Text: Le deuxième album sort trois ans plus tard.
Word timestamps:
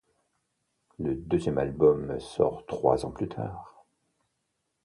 Le 0.97 1.13
deuxième 1.15 1.59
album 1.59 2.19
sort 2.19 2.65
trois 2.65 3.05
ans 3.05 3.11
plus 3.11 3.27
tard. 3.29 3.85